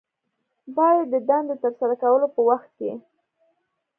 باید 0.77 1.05
د 1.13 1.15
دندې 1.27 1.55
د 1.57 1.61
ترسره 1.63 1.95
کولو 2.01 2.27
په 2.35 2.41
وخت 2.49 2.69
کې 2.77 2.91